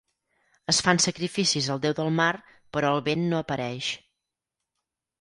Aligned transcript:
Es 0.71 0.79
fan 0.87 0.99
sacrificis 1.05 1.69
al 1.75 1.83
Déu 1.85 1.95
del 2.01 2.11
mar, 2.21 2.31
però 2.79 2.93
el 2.97 3.07
vent 3.13 3.31
no 3.31 3.45
apareix. 3.45 3.95